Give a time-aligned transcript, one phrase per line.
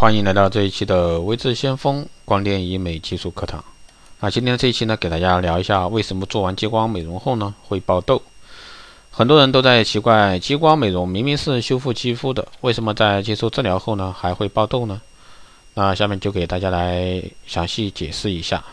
[0.00, 3.64] 欢迎来到这一期的微智先锋光电医美技术课堂。
[4.20, 8.22] 那今天这一期呢，给大家聊一下为什么做完激光美容后呢会爆痘。
[9.10, 15.00] 很多人都在奇怪，激光美容明明是修复肌肤的，为什么在接受治疗后呢还会爆痘呢？
[15.74, 18.64] 那下面就给大家来详细解释一下。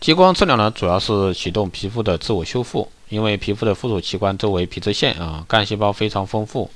[0.00, 6.70] 激光治疗呢，主要是启动皮肤的自我修复，因为皮肤的附属器官周围皮脂腺啊，干细胞非常丰富。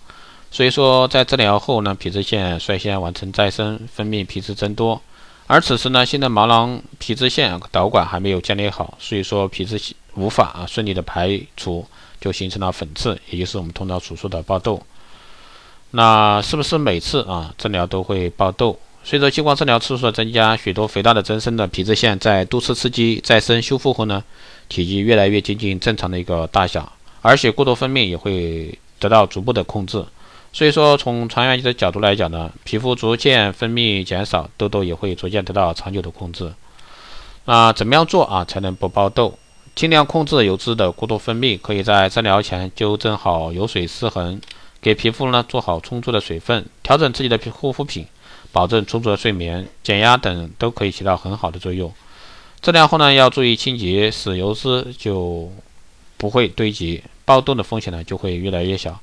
[0.50, 5.00] 所以说，在治疗后呢，皮脂腺率先完成再生，分泌皮脂增多。
[5.46, 9.80] 而此时呢，新的毛囊皮脂腺导管还没有建立好，所以说皮脂
[10.14, 11.86] 无法啊顺利的排除，
[12.20, 14.80] 就形成了粉刺，也就是我们通常所说的爆痘。
[15.92, 18.76] 那是不是每次啊治疗都会爆痘？
[19.02, 24.22] 随着激光治疗次数的增加，许多肥大的增生的皮脂腺在多次刺激再生修复后呢，
[24.68, 26.92] 体积越来越接近正常的一个大小，
[27.22, 30.04] 而且过多分泌也会得到逐步的控制。
[30.52, 36.52] 所以说，从长远的角度来讲呢，皮肤逐渐分泌减少，痘痘也会逐渐得到长久的控制。
[37.44, 39.38] 那怎么样做啊才能不爆痘？
[39.76, 44.40] 尽量控制油脂的过多分泌，可以在治疗前纠正好油水失衡，
[44.82, 48.04] 给皮肤呢做好充足的水分，调整自己的护肤品，
[48.50, 51.90] 保证充足的睡眠、减压等都可以起到很好的作用。
[52.60, 55.50] 治疗后呢要注意清洁，使油脂就
[56.16, 59.00] 不会堆积，爆痘的风险呢就会越来越小。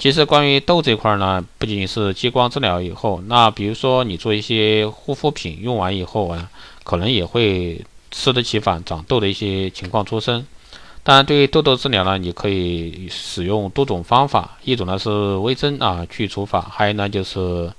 [0.00, 6.50] 其实关于痘这块呢，不仅仅是激光治疗以后，那比如说你做一些护肤品用完以后啊，
[6.84, 10.46] 可能也会适得其反，长痘的一些情况出生。
[11.02, 17.70] 当然，对于痘痘治疗呢，你可以使用多种方法，一种呢是微针啊去除法，还有呢就是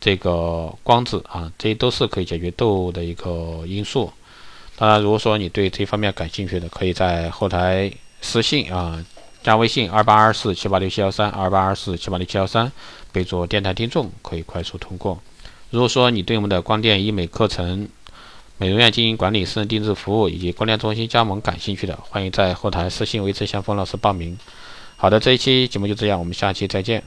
[0.00, 4.12] 这个光子啊，这些都是可以解决痘的一个因素。
[4.76, 7.88] 当然，如果说你对这方面感兴趣的，可以在后台
[8.20, 9.00] 私信啊。
[9.48, 12.70] 加微信二八二四七八六七幺三二八二四七八六七幺三，
[13.12, 15.18] 备注电台听众，可以快速通过。
[15.70, 17.88] 如果说你对我们的光电医美课程、
[18.58, 24.36] 美容院经营管理、私人定制服务以及光电中心加盟感兴趣的，欢迎在后台私信维持相锋老师报名。
[24.98, 27.02] 好的，这一期节目就这样，我们下期再见。